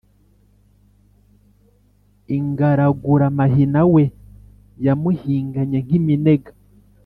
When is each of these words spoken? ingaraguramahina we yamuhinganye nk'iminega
ingaraguramahina 2.37 3.81
we 3.93 4.03
yamuhinganye 4.85 5.79
nk'iminega 5.85 6.51